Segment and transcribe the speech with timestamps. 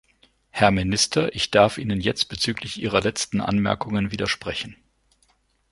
[0.49, 4.75] Herr Minister, ich darf Ihnen jetzt bezüglich Ihrer letzten Anmerkungen widersprechen.